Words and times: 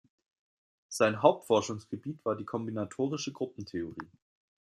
Sein 0.89 1.21
Hauptforschungsgebiet 1.21 2.25
war 2.25 2.35
die 2.35 2.43
kombinatorische 2.43 3.33
Gruppentheorie. 3.33 4.09